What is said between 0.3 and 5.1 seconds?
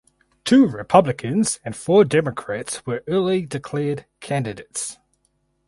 Two Republicans and four Democrats were early declared candidates.